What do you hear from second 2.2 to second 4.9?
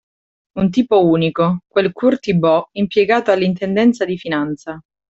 Bo' impiegato all'Intendenza di Finanza.